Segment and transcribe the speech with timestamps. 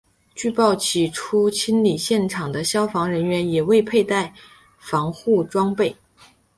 [0.33, 4.33] 据报起初清理现场的消防人员也未佩戴
[4.79, 5.95] 防护装备。